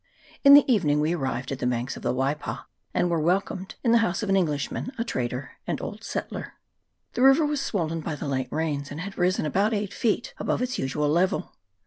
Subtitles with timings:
[0.43, 3.91] IN the evening we arrived at the banks of the Waipa, and were welcomed in
[3.91, 6.53] the house of an Englishman, a trader and old settler.
[7.13, 10.59] The river was swollen by the late rains, and had risen about eight feet above
[10.63, 11.53] its usual level.